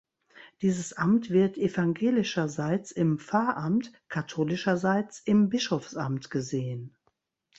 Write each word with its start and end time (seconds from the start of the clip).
Dieses 0.63 0.93
Amt 0.93 1.29
wird 1.29 1.59
evangelischerseits 1.59 2.91
im 2.91 3.19
Pfarramt, 3.19 3.93
katholischerseits 4.09 5.19
im 5.19 5.49
Bischofsamt 5.49 6.31
gesehen. 6.31 6.95